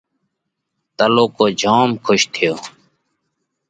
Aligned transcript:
تلُوڪو 0.97 1.45
جوم 1.61 1.89
کُش 2.05 2.21
ٿيو۔ 2.33 2.53